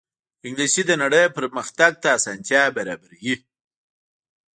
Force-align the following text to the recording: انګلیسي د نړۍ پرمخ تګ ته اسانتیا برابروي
انګلیسي 0.45 0.83
د 0.85 0.91
نړۍ 1.01 1.23
پرمخ 1.35 1.67
تګ 1.79 1.93
ته 2.01 2.07
اسانتیا 2.17 2.61
برابروي 2.77 3.35